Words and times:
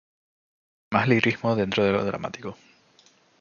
Más 0.91 1.07
lirismo 1.07 1.55
dentro 1.55 1.83
de 1.85 1.91
lo 1.91 2.03
dramático. 2.03 2.57